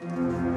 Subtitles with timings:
[0.00, 0.47] Christen,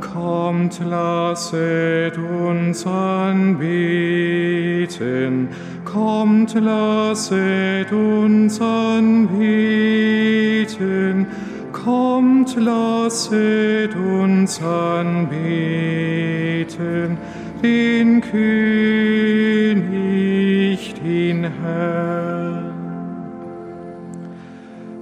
[0.00, 3.48] Kommt, lasset uns anbeten,
[5.84, 9.26] kommt, lasset uns anbeten,
[11.72, 15.28] kommt, lasset uns anbeten,
[17.62, 19.84] den König,
[21.04, 22.38] den Herrn.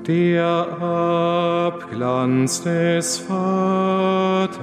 [0.07, 0.67] Der
[1.97, 4.61] Abglanz des Vaters,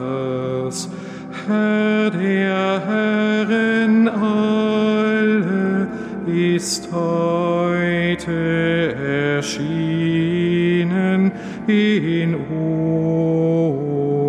[1.48, 5.88] Herr der Herren alle,
[6.28, 8.96] ist heute
[9.36, 11.32] erschienen
[11.66, 12.36] in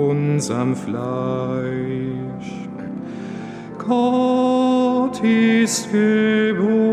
[0.08, 2.54] unserem Fleisch.
[3.86, 6.83] Gott ist geboren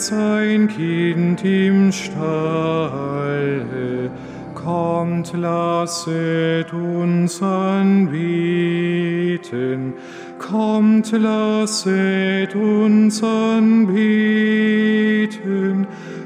[0.00, 3.30] als ein Kind im Stalle
[4.54, 8.32] Kommt, lasset uns anbeten.
[10.38, 14.16] Kommt, lasset uns anbeten.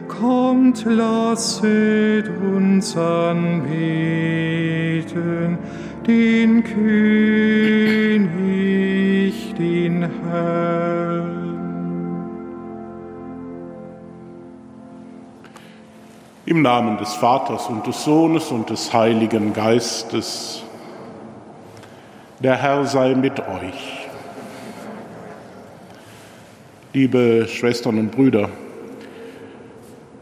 [0.06, 3.58] Kommt, lasset uns anbeten.
[6.06, 6.94] Den König,
[9.58, 11.03] den Herrn.
[16.47, 20.62] Im Namen des Vaters und des Sohnes und des Heiligen Geistes.
[22.38, 24.09] Der Herr sei mit euch.
[26.93, 28.50] Liebe Schwestern und Brüder,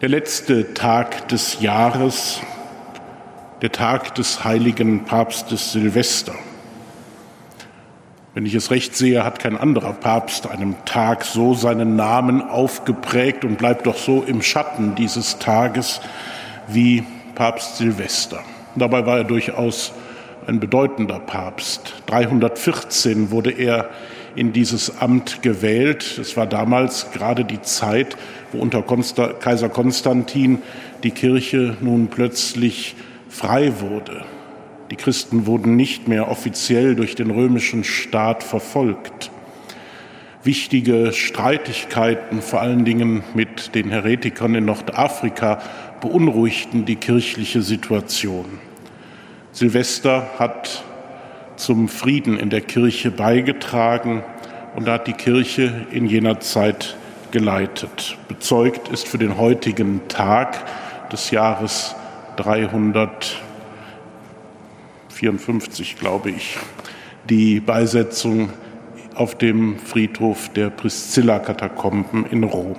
[0.01, 2.41] der letzte Tag des Jahres,
[3.61, 6.35] der Tag des heiligen Papstes Silvester.
[8.35, 13.45] Wenn ich es recht sehe, hat kein anderer Papst einem Tag so seinen Namen aufgeprägt
[13.45, 16.01] und bleibt doch so im Schatten dieses Tages
[16.67, 17.05] wie
[17.35, 18.41] Papst Silvester.
[18.75, 19.93] Dabei war er durchaus
[20.47, 22.03] ein bedeutender Papst.
[22.07, 23.91] 314 wurde er
[24.35, 26.19] in dieses Amt gewählt.
[26.19, 28.17] Es war damals gerade die Zeit,
[28.51, 30.63] wo unter Kaiser Konstantin
[31.03, 32.97] die Kirche nun plötzlich
[33.29, 34.25] frei wurde.
[34.93, 39.31] Die Christen wurden nicht mehr offiziell durch den römischen Staat verfolgt.
[40.45, 45.63] Wichtige Streitigkeiten, vor allen Dingen mit den Heretikern in Nordafrika,
[46.03, 48.45] beunruhigten die kirchliche Situation.
[49.53, 50.85] Silvester hat
[51.57, 54.23] zum Frieden in der Kirche beigetragen
[54.77, 56.99] und hat die Kirche in jener Zeit
[57.31, 58.19] geleitet.
[58.29, 60.67] Bezeugt ist für den heutigen Tag
[61.11, 61.97] des Jahres
[62.37, 63.41] 300
[65.23, 66.59] 54, glaube ich,
[67.31, 68.51] die Beisetzung
[69.15, 72.75] auf dem Friedhof der Priscilla-Katakomben in Rom.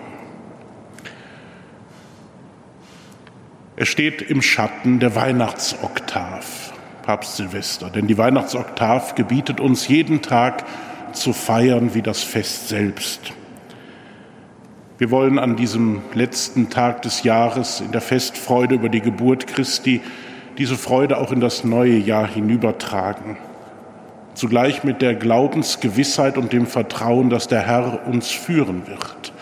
[3.77, 6.73] Er steht im Schatten der Weihnachtsoktav,
[7.03, 10.65] Papst Silvester, denn die Weihnachtsoktav gebietet uns jeden Tag
[11.13, 13.31] zu feiern wie das Fest selbst.
[14.97, 20.01] Wir wollen an diesem letzten Tag des Jahres in der Festfreude über die Geburt Christi
[20.57, 23.37] diese Freude auch in das neue Jahr hinübertragen.
[24.33, 29.33] Zugleich mit der Glaubensgewissheit und dem Vertrauen, dass der Herr uns führen wird.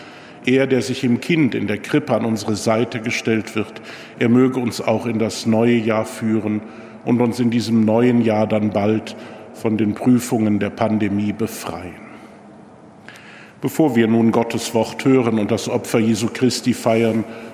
[0.44, 3.80] Er, der sich im Kind in der Krippe an unsere Seite gestellt wird,
[4.18, 6.62] er möge uns auch in das neue Jahr führen
[7.04, 9.16] und uns in diesem neuen Jahr dann bald
[9.54, 12.02] von den Prüfungen der Pandemie befreien.
[13.60, 17.22] Bevor wir nun Gottes Wort hören und das Opfer Jesu Christi feiern,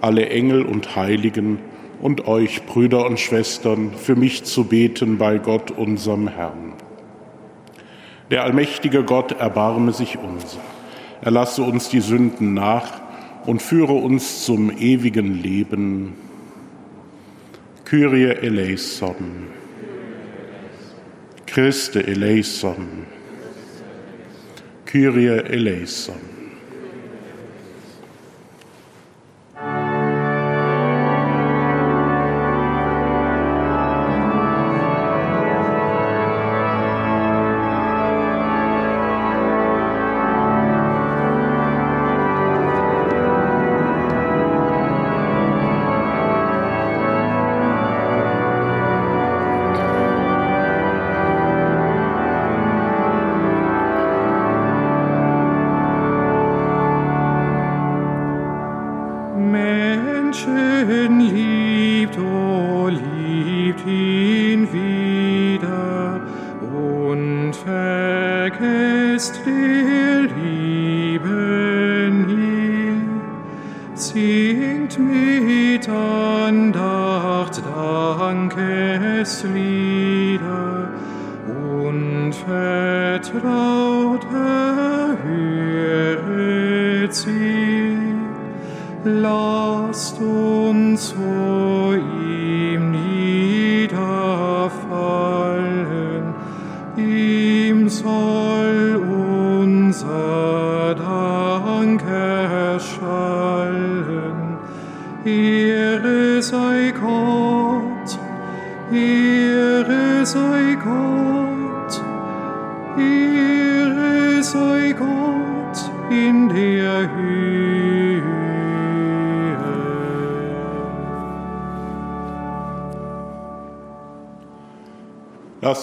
[0.00, 1.58] alle Engel und Heiligen
[2.00, 6.74] und euch, Brüder und Schwestern, für mich zu beten bei Gott, unserem Herrn.
[8.30, 10.60] Der allmächtige Gott erbarme sich unser.
[11.20, 13.00] Erlasse uns die Sünden nach
[13.46, 16.14] und führe uns zum ewigen Leben.
[17.84, 19.48] Kyrie eleison.
[21.46, 23.06] Christe eleison.
[24.84, 26.37] Kyrie eleison.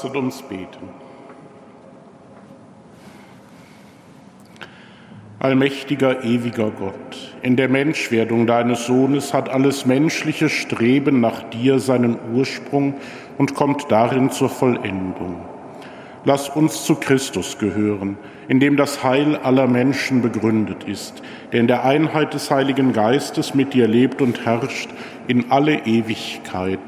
[0.06, 0.90] Lasset uns beten.
[5.40, 12.18] Allmächtiger, ewiger Gott, in der Menschwerdung deines Sohnes hat alles menschliche Streben nach dir seinen
[12.34, 12.96] Ursprung
[13.38, 15.44] und kommt darin zur Vollendung.
[16.24, 21.22] Lass uns zu Christus gehören, in dem das Heil aller Menschen begründet ist,
[21.52, 24.90] der in der Einheit des Heiligen Geistes mit dir lebt und herrscht
[25.28, 26.80] in alle Ewigkeit.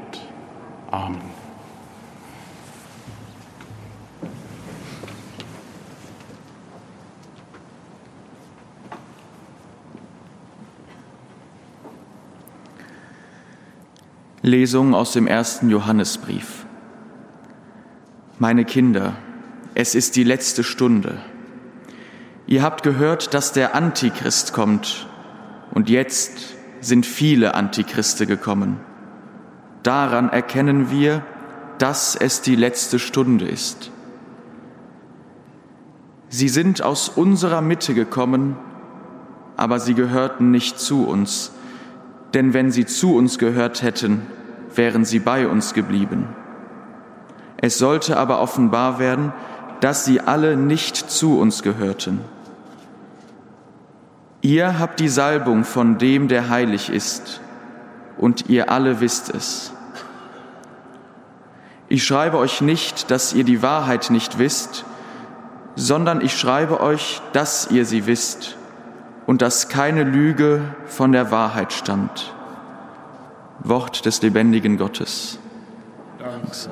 [0.90, 1.37] Amen.
[14.48, 16.66] Lesung aus dem ersten Johannesbrief.
[18.38, 19.14] Meine Kinder,
[19.74, 21.18] es ist die letzte Stunde.
[22.46, 25.06] Ihr habt gehört, dass der Antichrist kommt,
[25.72, 28.80] und jetzt sind viele Antichriste gekommen.
[29.82, 31.22] Daran erkennen wir,
[31.76, 33.90] dass es die letzte Stunde ist.
[36.30, 38.56] Sie sind aus unserer Mitte gekommen,
[39.56, 41.52] aber sie gehörten nicht zu uns,
[42.32, 44.22] denn wenn sie zu uns gehört hätten,
[44.78, 46.28] wären sie bei uns geblieben.
[47.58, 49.34] Es sollte aber offenbar werden,
[49.80, 52.20] dass sie alle nicht zu uns gehörten.
[54.40, 57.40] Ihr habt die Salbung von dem, der heilig ist,
[58.16, 59.72] und ihr alle wisst es.
[61.88, 64.84] Ich schreibe euch nicht, dass ihr die Wahrheit nicht wisst,
[65.74, 68.56] sondern ich schreibe euch, dass ihr sie wisst
[69.26, 72.34] und dass keine Lüge von der Wahrheit stammt.
[73.64, 75.38] Wort des lebendigen Gottes.
[76.18, 76.70] Dank sei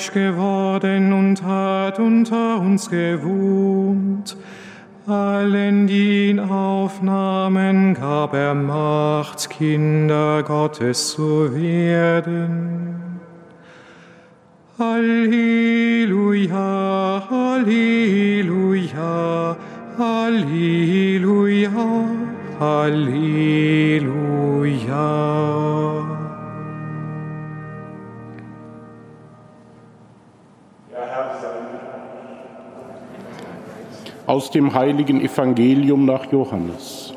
[0.00, 4.34] Fleisch geworden und hat unter uns gewohnt.
[5.06, 13.20] Allen, die ihn aufnahmen, gab er Macht, Kinder Gottes zu werden.
[14.78, 16.48] Halleluja,
[17.28, 18.76] Halleluja,
[19.98, 21.70] Halleluja,
[22.58, 23.20] Halleluja.
[34.30, 37.12] Aus dem heiligen Evangelium nach Johannes.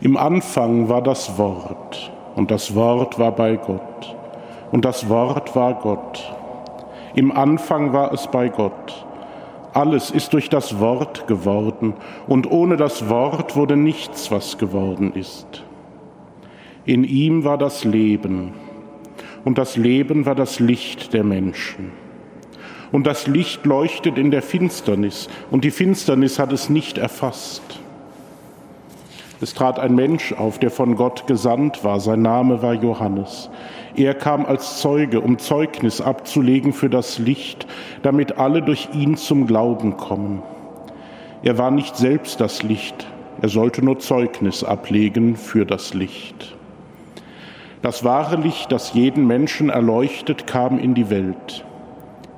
[0.00, 4.16] Im Anfang war das Wort und das Wort war bei Gott
[4.70, 6.32] und das Wort war Gott.
[7.16, 9.04] Im Anfang war es bei Gott.
[9.72, 11.94] Alles ist durch das Wort geworden
[12.28, 15.64] und ohne das Wort wurde nichts, was geworden ist.
[16.84, 18.52] In ihm war das Leben
[19.44, 22.05] und das Leben war das Licht der Menschen
[22.92, 27.62] und das Licht leuchtet in der Finsternis und die Finsternis hat es nicht erfasst.
[29.40, 33.50] Es trat ein Mensch auf, der von Gott gesandt war, sein Name war Johannes.
[33.94, 37.66] Er kam als Zeuge, um Zeugnis abzulegen für das Licht,
[38.02, 40.42] damit alle durch ihn zum Glauben kommen.
[41.42, 43.06] Er war nicht selbst das Licht,
[43.42, 46.56] er sollte nur Zeugnis ablegen für das Licht.
[47.82, 51.64] Das wahre Licht, das jeden Menschen erleuchtet, kam in die Welt.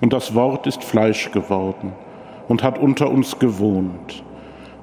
[0.00, 1.92] Und das Wort ist Fleisch geworden
[2.48, 4.22] und hat unter uns gewohnt.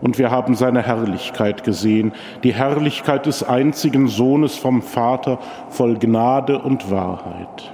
[0.02, 2.12] Und wir haben seine Herrlichkeit gesehen,
[2.44, 5.40] die Herrlichkeit des einzigen Sohnes vom Vater
[5.70, 7.72] voll Gnade und Wahrheit.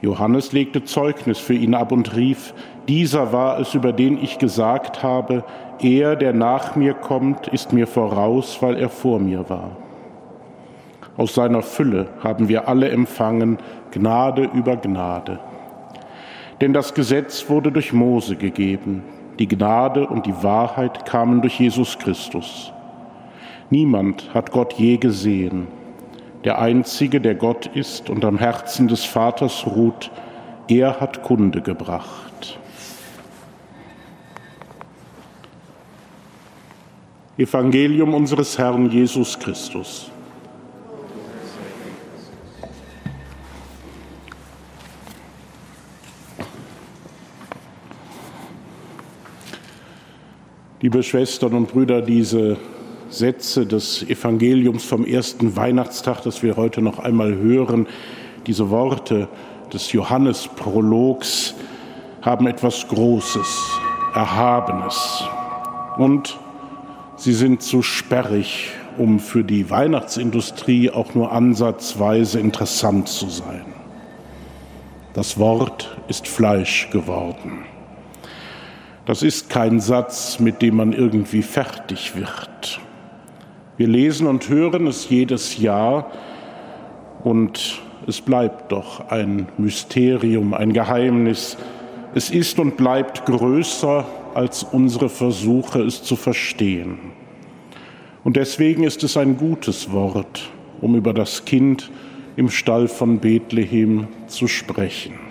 [0.00, 2.54] Johannes legte Zeugnis für ihn ab und rief,
[2.88, 5.44] dieser war es, über den ich gesagt habe,
[5.78, 9.76] er, der nach mir kommt, ist mir voraus, weil er vor mir war.
[11.16, 13.58] Aus seiner Fülle haben wir alle empfangen,
[13.92, 15.38] Gnade über Gnade.
[16.60, 19.02] Denn das Gesetz wurde durch Mose gegeben,
[19.38, 22.72] die Gnade und die Wahrheit kamen durch Jesus Christus.
[23.70, 25.68] Niemand hat Gott je gesehen.
[26.44, 30.10] Der Einzige, der Gott ist und am Herzen des Vaters ruht,
[30.68, 32.58] er hat Kunde gebracht.
[37.38, 40.11] Evangelium unseres Herrn Jesus Christus.
[50.82, 52.56] Liebe Schwestern und Brüder, diese
[53.08, 57.86] Sätze des Evangeliums vom ersten Weihnachtstag, das wir heute noch einmal hören,
[58.48, 59.28] diese Worte
[59.72, 61.54] des Johannesprologs
[62.20, 63.78] haben etwas Großes,
[64.12, 65.22] Erhabenes.
[65.98, 66.36] Und
[67.14, 73.66] sie sind zu sperrig, um für die Weihnachtsindustrie auch nur ansatzweise interessant zu sein.
[75.12, 77.66] Das Wort ist Fleisch geworden.
[79.04, 82.80] Das ist kein Satz, mit dem man irgendwie fertig wird.
[83.76, 86.12] Wir lesen und hören es jedes Jahr
[87.24, 91.56] und es bleibt doch ein Mysterium, ein Geheimnis.
[92.14, 94.04] Es ist und bleibt größer
[94.34, 96.98] als unsere Versuche, es zu verstehen.
[98.22, 101.90] Und deswegen ist es ein gutes Wort, um über das Kind
[102.36, 105.21] im Stall von Bethlehem zu sprechen.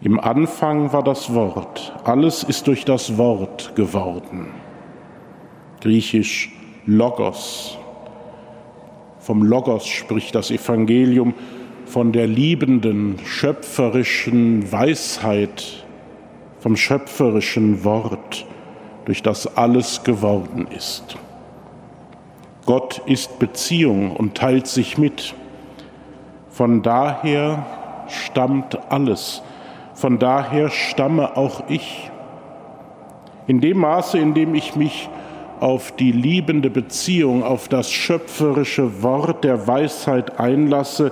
[0.00, 4.46] Im Anfang war das Wort, alles ist durch das Wort geworden.
[5.80, 6.52] Griechisch
[6.86, 7.76] Logos.
[9.18, 11.34] Vom Logos spricht das Evangelium,
[11.84, 15.84] von der liebenden, schöpferischen Weisheit,
[16.60, 18.46] vom schöpferischen Wort,
[19.04, 21.16] durch das alles geworden ist.
[22.66, 25.34] Gott ist Beziehung und teilt sich mit.
[26.50, 27.66] Von daher
[28.08, 29.42] stammt alles
[29.98, 32.08] von daher stamme auch ich.
[33.48, 35.08] In dem Maße, in dem ich mich
[35.58, 41.10] auf die liebende Beziehung, auf das schöpferische Wort der Weisheit einlasse,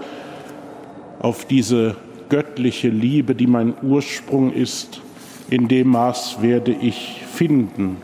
[1.18, 1.96] auf diese
[2.28, 5.02] göttliche Liebe, die mein Ursprung ist,
[5.50, 7.96] in dem Maß werde ich finden,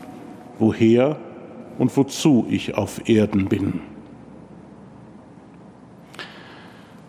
[0.59, 1.15] woher
[1.77, 3.92] und wozu ich auf Erden bin.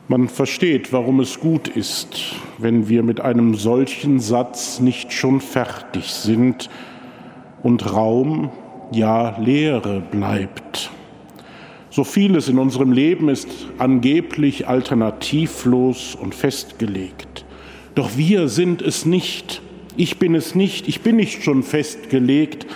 [0.07, 6.13] Man versteht, warum es gut ist, wenn wir mit einem solchen Satz nicht schon fertig
[6.13, 6.69] sind
[7.63, 8.51] und Raum,
[8.93, 10.91] ja Leere bleibt.
[11.89, 17.47] So vieles in unserem Leben ist angeblich alternativlos und festgelegt.
[17.95, 19.63] Doch wir sind es nicht.
[19.97, 20.87] Ich bin es nicht.
[20.87, 22.67] Ich bin nicht schon festgelegt,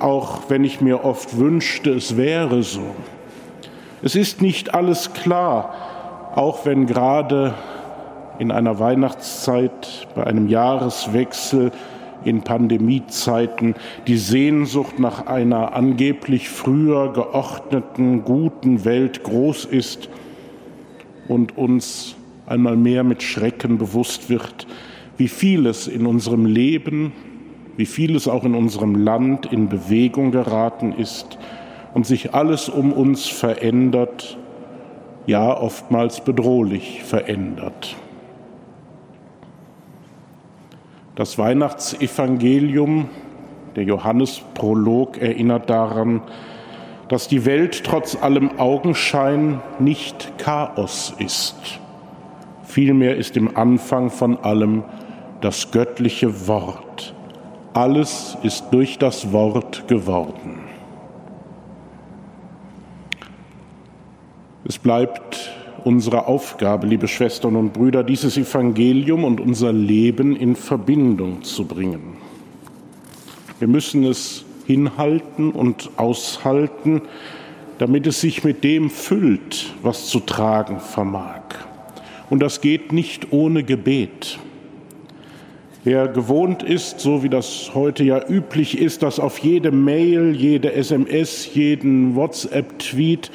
[0.00, 2.94] auch wenn ich mir oft wünschte, es wäre so.
[4.02, 5.93] Es ist nicht alles klar
[6.34, 7.54] auch wenn gerade
[8.38, 11.70] in einer Weihnachtszeit, bei einem Jahreswechsel,
[12.24, 13.74] in Pandemiezeiten
[14.06, 20.08] die Sehnsucht nach einer angeblich früher geordneten, guten Welt groß ist
[21.28, 24.66] und uns einmal mehr mit Schrecken bewusst wird,
[25.18, 27.12] wie vieles in unserem Leben,
[27.76, 31.38] wie vieles auch in unserem Land in Bewegung geraten ist
[31.92, 34.38] und sich alles um uns verändert
[35.26, 37.96] ja oftmals bedrohlich verändert.
[41.14, 43.08] Das Weihnachtsevangelium,
[43.76, 46.22] der Johannesprolog erinnert daran,
[47.08, 51.78] dass die Welt trotz allem Augenschein nicht Chaos ist.
[52.64, 54.82] Vielmehr ist im Anfang von allem
[55.40, 57.14] das göttliche Wort.
[57.74, 60.63] Alles ist durch das Wort geworden.
[64.66, 65.52] Es bleibt
[65.84, 72.16] unsere Aufgabe, liebe Schwestern und Brüder, dieses Evangelium und unser Leben in Verbindung zu bringen.
[73.58, 77.02] Wir müssen es hinhalten und aushalten,
[77.76, 81.42] damit es sich mit dem füllt, was zu tragen vermag.
[82.30, 84.38] Und das geht nicht ohne Gebet.
[85.82, 90.72] Wer gewohnt ist, so wie das heute ja üblich ist, dass auf jede Mail, jede
[90.72, 93.30] SMS, jeden WhatsApp-Tweet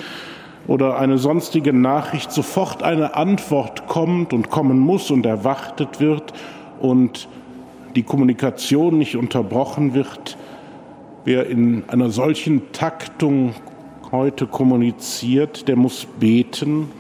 [0.70, 6.32] oder eine sonstige Nachricht sofort eine Antwort kommt und kommen muss und erwartet wird
[6.80, 7.28] und
[7.96, 10.38] die Kommunikation nicht unterbrochen wird.
[11.26, 13.56] Wer in einer solchen Taktung
[14.12, 16.92] heute kommuniziert, der muss beten,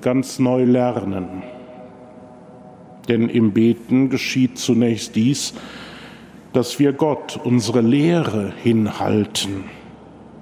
[0.00, 1.44] ganz neu lernen.
[3.08, 5.54] Denn im Beten geschieht zunächst dies,
[6.52, 9.77] dass wir Gott unsere Lehre hinhalten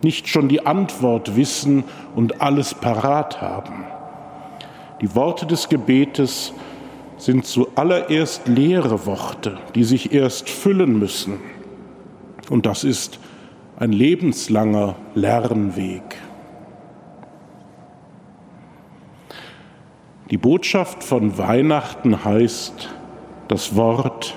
[0.06, 1.82] nicht schon die Antwort wissen
[2.14, 3.84] und alles parat haben.
[5.00, 6.52] Die Worte des Gebetes
[7.16, 11.40] sind zuallererst leere Worte, die sich erst füllen müssen.
[12.50, 13.18] Und das ist
[13.80, 16.04] ein lebenslanger Lernweg.
[20.30, 22.90] Die Botschaft von Weihnachten heißt,
[23.48, 24.36] das Wort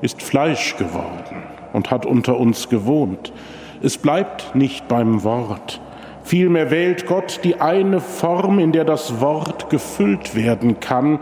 [0.00, 1.42] ist Fleisch geworden
[1.74, 3.34] und hat unter uns gewohnt.
[3.84, 5.80] Es bleibt nicht beim Wort.
[6.22, 11.18] Vielmehr wählt Gott die eine Form, in der das Wort gefüllt werden kann,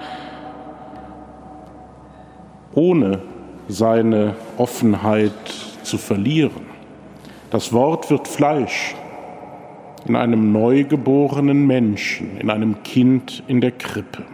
[2.75, 3.21] ohne
[3.69, 5.33] seine Offenheit
[5.83, 6.67] zu verlieren.
[7.51, 8.95] Das Wort wird Fleisch
[10.07, 14.25] in einem neugeborenen Menschen, in einem Kind in der Krippe.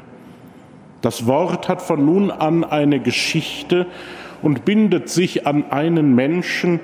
[1.00, 3.86] Das Wort hat von nun an eine Geschichte
[4.42, 6.80] und bindet sich an einen Menschen,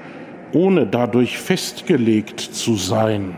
[0.53, 3.37] ohne dadurch festgelegt zu sein.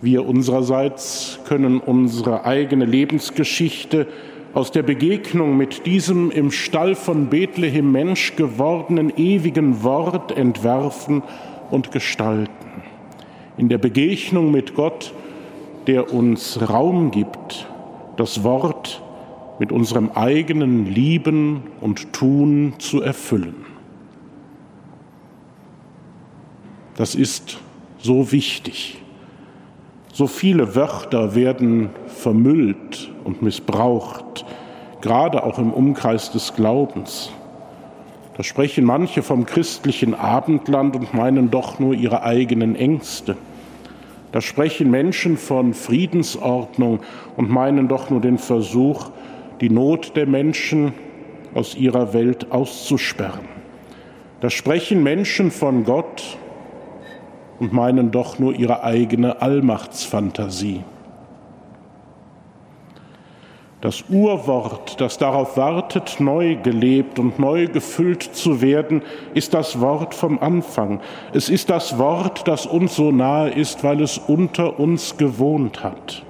[0.00, 4.06] Wir unsererseits können unsere eigene Lebensgeschichte
[4.52, 11.22] aus der Begegnung mit diesem im Stall von Bethlehem Mensch gewordenen ewigen Wort entwerfen
[11.70, 12.52] und gestalten.
[13.56, 15.12] In der Begegnung mit Gott,
[15.86, 17.66] der uns Raum gibt,
[18.16, 19.02] das Wort
[19.58, 23.73] mit unserem eigenen Lieben und Tun zu erfüllen.
[26.96, 27.58] Das ist
[27.98, 29.00] so wichtig.
[30.12, 34.44] So viele Wörter werden vermüllt und missbraucht,
[35.00, 37.32] gerade auch im Umkreis des Glaubens.
[38.36, 43.36] Da sprechen manche vom christlichen Abendland und meinen doch nur ihre eigenen Ängste.
[44.30, 47.00] Da sprechen Menschen von Friedensordnung
[47.36, 49.10] und meinen doch nur den Versuch,
[49.60, 50.92] die Not der Menschen
[51.54, 53.48] aus ihrer Welt auszusperren.
[54.40, 56.36] Da sprechen Menschen von Gott
[57.58, 60.82] und meinen doch nur ihre eigene Allmachtsfantasie.
[63.84, 69.02] Das Urwort, das darauf wartet, neu gelebt und neu gefüllt zu werden,
[69.34, 71.00] ist das Wort vom Anfang.
[71.34, 76.24] Es ist das Wort, das uns so nahe ist, weil es unter uns gewohnt hat.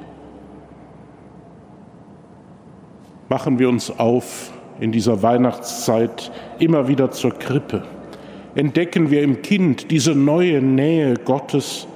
[3.28, 7.84] Machen wir uns auf in dieser Weihnachtszeit immer wieder zur Krippe
[8.54, 11.86] entdecken wir im Kind diese neue Nähe Gottes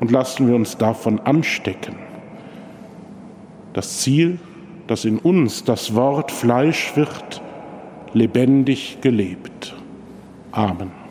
[0.00, 1.96] und lassen wir uns davon anstecken.
[3.72, 4.38] Das Ziel,
[4.86, 7.42] dass in uns das Wort Fleisch wird,
[8.12, 9.74] lebendig gelebt.
[10.52, 11.05] Amen.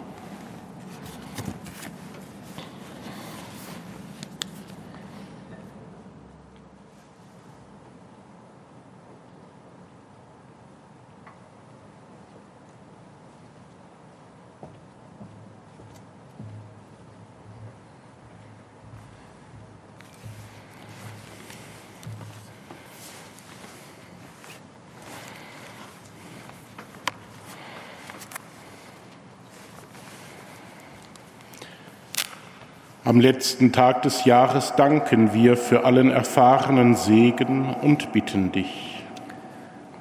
[33.08, 39.04] Am letzten Tag des Jahres danken wir für allen erfahrenen Segen und bitten dich.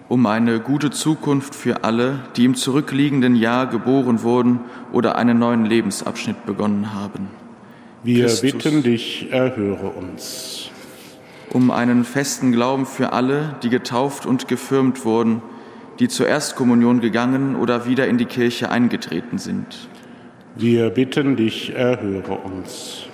[0.08, 5.66] Um eine gute Zukunft für alle, die im zurückliegenden Jahr geboren wurden oder einen neuen
[5.66, 7.28] Lebensabschnitt begonnen haben.
[8.02, 8.52] Wir Christus.
[8.52, 10.70] bitten dich, erhöre uns.
[11.52, 15.42] Um einen festen Glauben für alle, die getauft und gefirmt wurden,
[15.98, 19.90] die zur Erstkommunion gegangen oder wieder in die Kirche eingetreten sind
[20.56, 23.06] wir bitten dich, erhöre uns.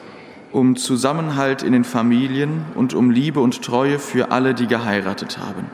[0.52, 5.64] Um Zusammenhalt in den Familien und um Liebe und Treue für alle, die geheiratet haben.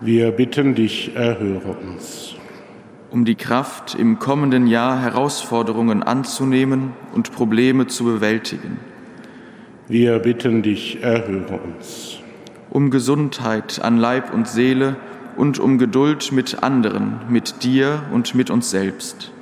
[0.00, 2.34] Wir bitten dich, erhöre uns.
[3.10, 8.78] Um die Kraft, im kommenden Jahr Herausforderungen anzunehmen und Probleme zu bewältigen.
[9.86, 12.18] Wir bitten dich, erhöre uns.
[12.68, 14.96] Um Gesundheit an Leib und Seele
[15.36, 19.32] und um Geduld mit anderen, mit dir und mit uns selbst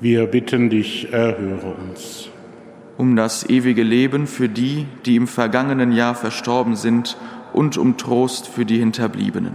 [0.00, 2.28] wir bitten dich, erhöre uns.
[2.96, 7.16] Um das ewige Leben für die, die im vergangenen Jahr verstorben sind,
[7.52, 9.54] und um Trost für die Hinterbliebenen.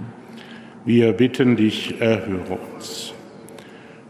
[0.84, 3.13] Wir bitten dich, erhöre uns.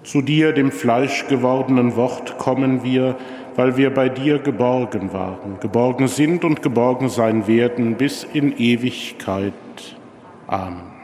[0.03, 3.15] Zu dir, dem fleischgewordenen Wort, kommen wir,
[3.55, 9.53] weil wir bei dir geborgen waren, geborgen sind und geborgen sein werden bis in Ewigkeit.
[10.47, 10.94] Amen.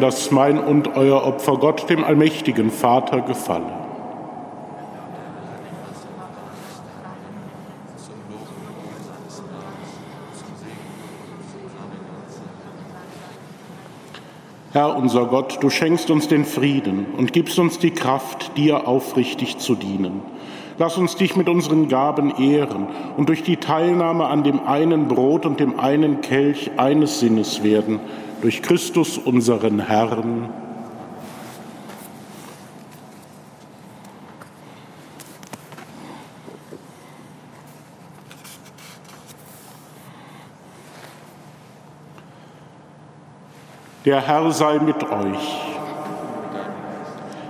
[0.00, 3.66] Dass mein und euer Opfer Gott, dem allmächtigen Vater, gefalle.
[14.72, 19.58] Herr unser Gott, du schenkst uns den Frieden und gibst uns die Kraft, dir aufrichtig
[19.58, 20.22] zu dienen.
[20.78, 22.86] Lass uns dich mit unseren Gaben ehren
[23.18, 28.00] und durch die Teilnahme an dem einen Brot und dem einen Kelch eines Sinnes werden,
[28.40, 30.48] durch Christus unseren Herrn.
[44.06, 45.60] Der Herr sei mit euch.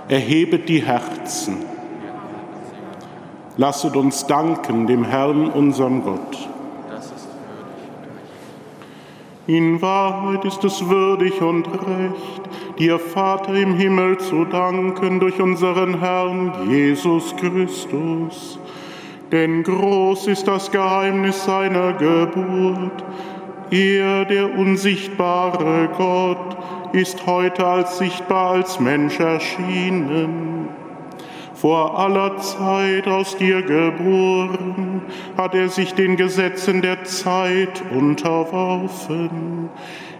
[0.09, 1.65] Erhebet die Herzen.
[3.55, 6.50] Lasset uns danken dem Herrn, unserem Gott.
[9.47, 12.41] In Wahrheit ist es würdig und recht,
[12.77, 18.59] dir Vater im Himmel zu danken durch unseren Herrn Jesus Christus.
[19.31, 23.03] Denn groß ist das Geheimnis seiner Geburt
[23.71, 26.57] er, der unsichtbare Gott,
[26.91, 30.67] ist heute als sichtbar als Mensch erschienen.
[31.61, 35.03] Vor aller Zeit aus dir geboren,
[35.37, 39.69] hat er sich den Gesetzen der Zeit unterworfen.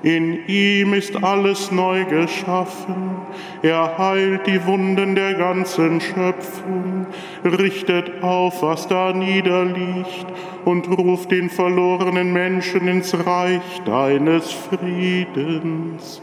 [0.04, 3.16] In ihm ist alles neu geschaffen.
[3.64, 7.08] Er heilt die Wunden der ganzen Schöpfung,
[7.44, 10.28] richtet auf, was da niederliegt
[10.64, 16.22] und ruft den verlorenen Menschen ins Reich deines Friedens.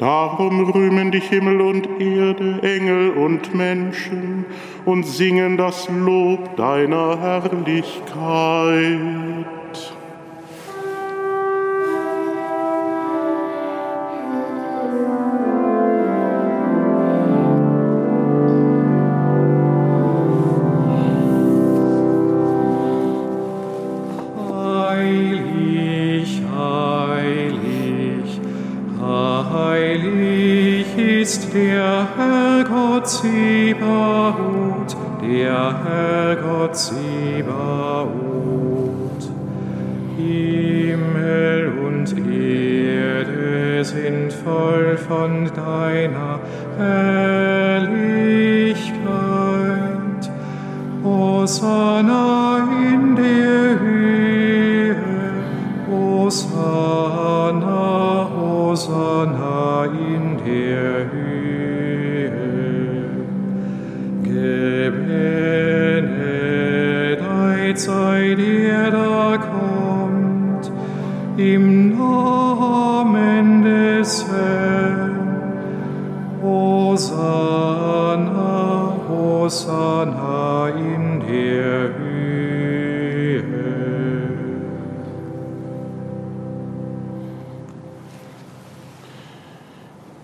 [0.00, 4.46] Darum rühmen dich Himmel und Erde, Engel und Menschen
[4.86, 8.00] und singen das Lob deiner Herrlichkeit.
[36.76, 37.29] see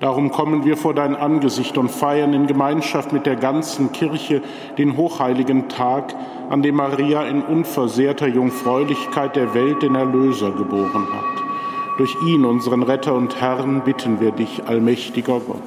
[0.00, 4.42] Darum kommen wir vor dein Angesicht und feiern in Gemeinschaft mit der ganzen Kirche
[4.78, 6.14] den hochheiligen Tag,
[6.50, 11.98] an dem Maria in unversehrter Jungfräulichkeit der Welt den Erlöser geboren hat.
[11.98, 15.62] Durch ihn, unseren Retter und Herrn, bitten wir dich, allmächtiger Gott.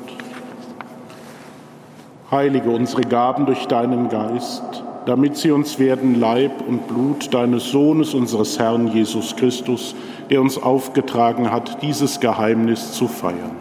[2.32, 8.14] Heilige unsere Gaben durch deinen Geist, damit sie uns werden Leib und Blut deines Sohnes,
[8.14, 9.94] unseres Herrn Jesus Christus,
[10.30, 13.61] der uns aufgetragen hat, dieses Geheimnis zu feiern.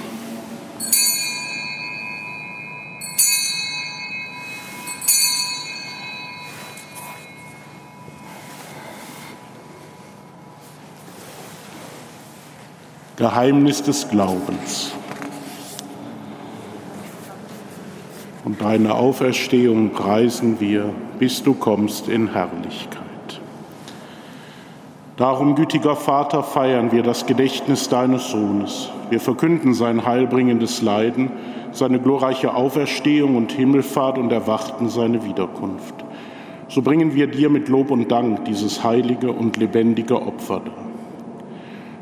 [13.21, 14.93] Geheimnis des Glaubens.
[18.43, 22.99] Und deine Auferstehung preisen wir, bis du kommst in Herrlichkeit.
[25.17, 28.89] Darum, gütiger Vater, feiern wir das Gedächtnis deines Sohnes.
[29.11, 31.29] Wir verkünden sein heilbringendes Leiden,
[31.73, 35.93] seine glorreiche Auferstehung und Himmelfahrt und erwarten seine Wiederkunft.
[36.69, 40.90] So bringen wir dir mit Lob und Dank dieses heilige und lebendige Opfer dar.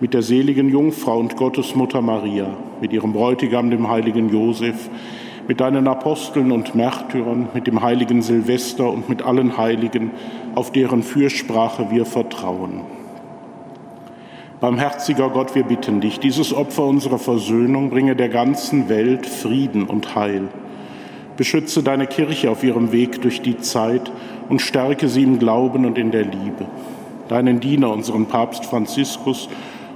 [0.00, 4.88] mit der seligen Jungfrau und Gottesmutter Maria, mit ihrem Bräutigam, dem heiligen Josef,
[5.48, 10.10] mit deinen Aposteln und Märtyrern, mit dem heiligen Silvester und mit allen Heiligen,
[10.54, 12.82] auf deren Fürsprache wir vertrauen.
[14.60, 20.14] Barmherziger Gott, wir bitten dich, dieses Opfer unserer Versöhnung bringe der ganzen Welt Frieden und
[20.14, 20.48] Heil.
[21.36, 24.10] Beschütze deine Kirche auf ihrem Weg durch die Zeit
[24.48, 26.66] und stärke sie im Glauben und in der Liebe.
[27.28, 29.48] Deinen Diener, unseren Papst Franziskus,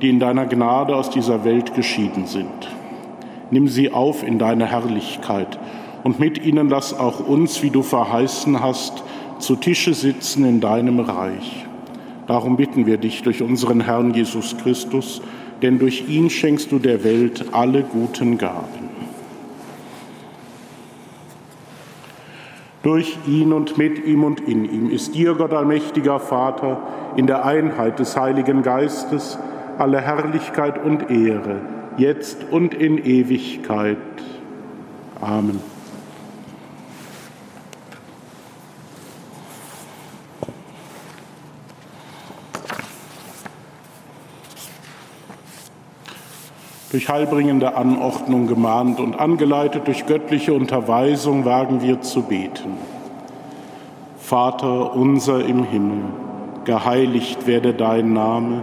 [0.00, 2.68] die in deiner Gnade aus dieser Welt geschieden sind.
[3.50, 5.58] Nimm sie auf in deine Herrlichkeit
[6.04, 9.02] und mit ihnen lass auch uns, wie du verheißen hast,
[9.38, 11.66] zu Tische sitzen in deinem Reich.
[12.26, 15.22] Darum bitten wir dich durch unseren Herrn Jesus Christus,
[15.62, 18.88] denn durch ihn schenkst du der Welt alle guten Gaben.
[22.82, 26.82] Durch ihn und mit ihm und in ihm ist dir, Gott allmächtiger Vater,
[27.16, 29.38] in der Einheit des Heiligen Geistes
[29.78, 31.60] alle Herrlichkeit und Ehre,
[31.96, 33.96] jetzt und in Ewigkeit.
[35.20, 35.60] Amen.
[46.90, 52.78] Durch heilbringende Anordnung gemahnt und angeleitet durch göttliche Unterweisung wagen wir zu beten.
[54.18, 56.02] Vater unser im Himmel,
[56.64, 58.62] geheiligt werde dein Name,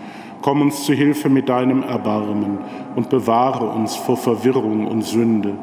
[0.41, 2.57] Komm uns zu Hilfe mit deinem Erbarmen
[2.95, 5.53] und bewahre uns vor Verwirrung und Sünde,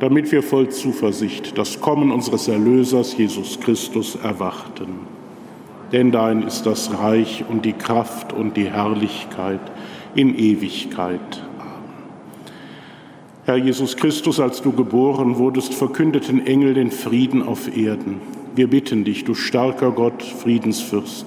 [0.00, 5.14] damit wir voll Zuversicht das Kommen unseres Erlösers Jesus Christus erwarten.
[5.92, 9.60] Denn dein ist das Reich und die Kraft und die Herrlichkeit
[10.16, 11.44] in Ewigkeit.
[13.44, 18.20] Herr Jesus Christus, als du geboren wurdest, verkündeten Engel den Frieden auf Erden.
[18.56, 21.26] Wir bitten dich, du starker Gott, Friedensfürst,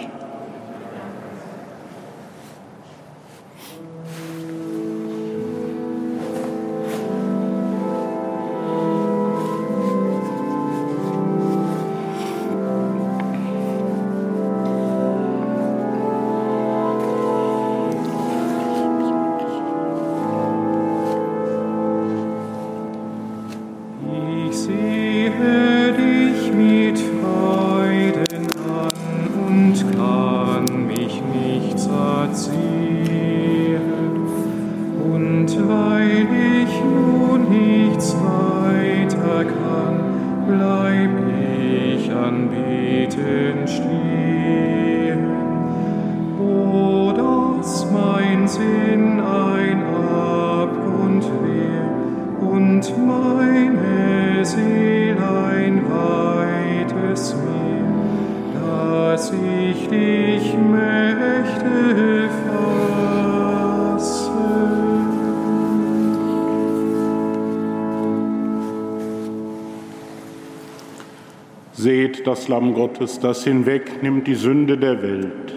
[71.81, 75.55] Seht das Lamm Gottes, das hinwegnimmt die Sünde der Welt.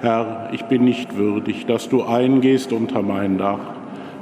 [0.00, 3.76] Herr, ich bin nicht würdig, dass du eingehst unter mein Dach,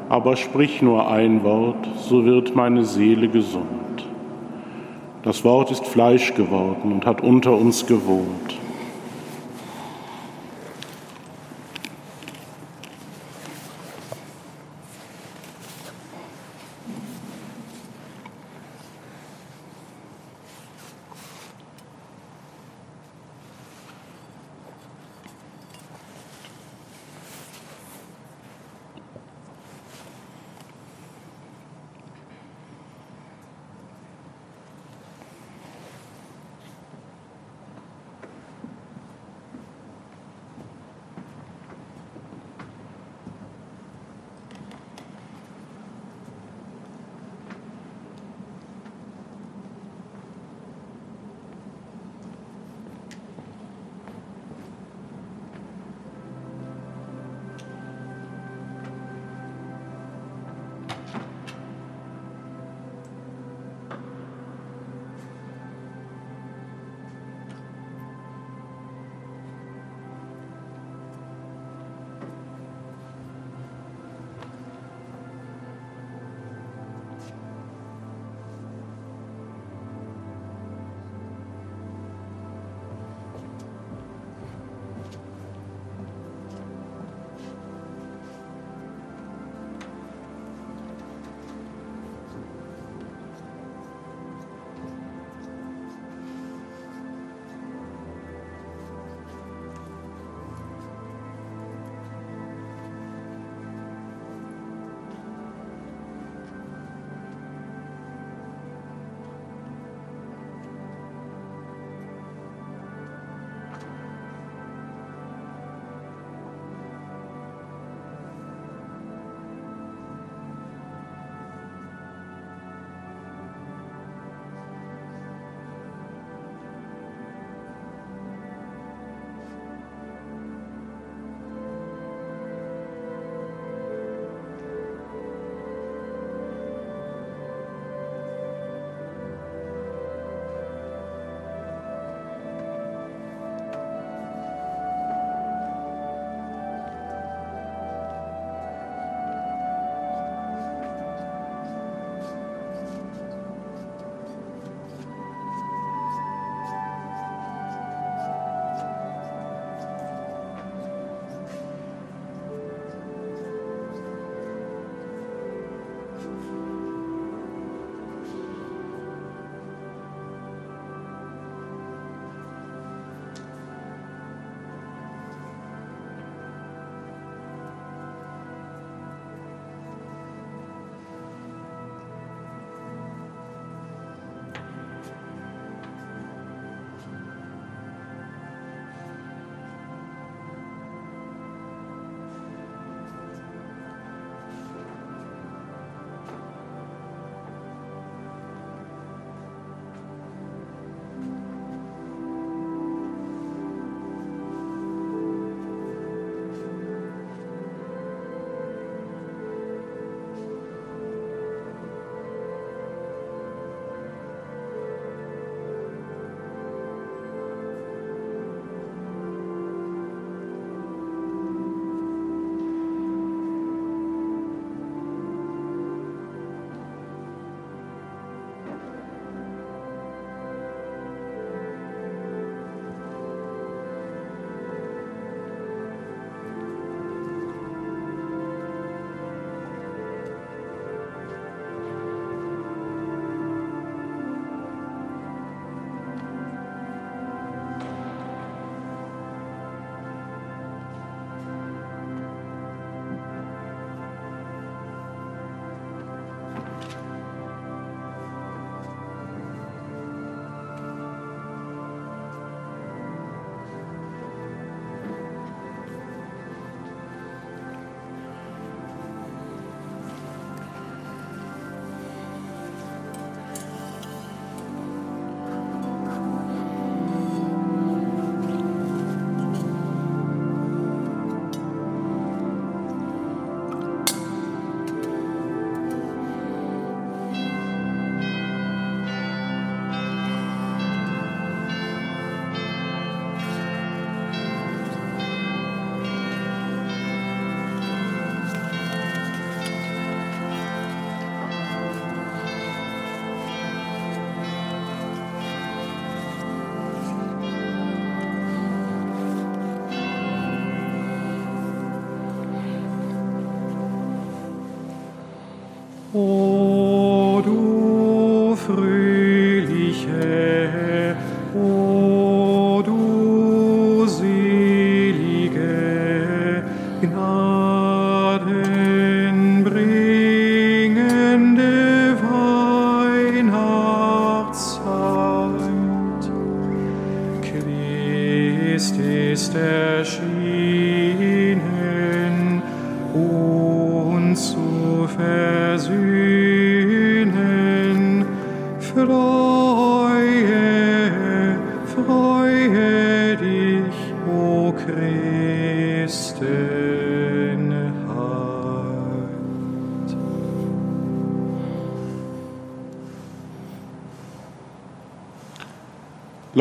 [0.09, 4.07] aber sprich nur ein Wort, so wird meine Seele gesund.
[5.25, 8.44] Das Wort ist Fleisch geworden und hat unter uns gewohnt.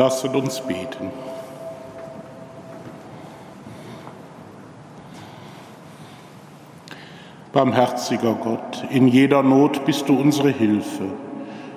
[0.04, 1.10] Lasset uns beten.
[7.54, 11.04] Barmherziger Gott, in jeder Not bist du unsere Hilfe.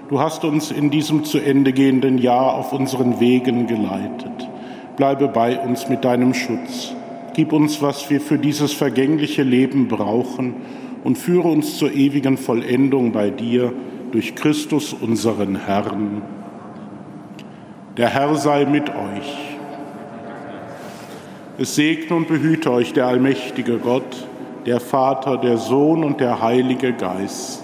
[0.09, 4.49] Du hast uns in diesem zu Ende gehenden Jahr auf unseren Wegen geleitet.
[4.97, 6.93] Bleibe bei uns mit deinem Schutz.
[7.33, 10.55] Gib uns, was wir für dieses vergängliche Leben brauchen
[11.05, 13.71] und führe uns zur ewigen Vollendung bei dir
[14.11, 16.23] durch Christus unseren Herrn.
[17.97, 19.57] Der Herr sei mit euch.
[21.57, 24.27] Es segne und behüte euch der allmächtige Gott,
[24.67, 27.63] der Vater, der Sohn und der Heilige Geist.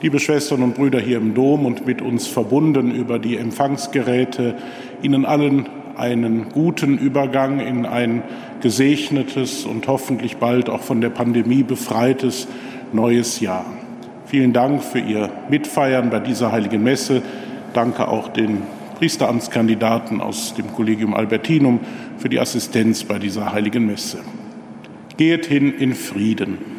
[0.00, 4.54] Liebe Schwestern und Brüder hier im Dom und mit uns verbunden über die Empfangsgeräte,
[5.02, 5.68] Ihnen allen
[5.98, 8.22] einen guten Übergang in ein
[8.62, 12.48] gesegnetes und hoffentlich bald auch von der Pandemie befreites
[12.94, 13.66] neues Jahr.
[14.24, 17.20] Vielen Dank für Ihr Mitfeiern bei dieser heiligen Messe.
[17.74, 18.62] Danke auch den
[18.98, 21.80] Priesteramtskandidaten aus dem Kollegium Albertinum
[22.18, 24.18] für die Assistenz bei dieser heiligen Messe.
[25.16, 26.77] Geht hin in Frieden.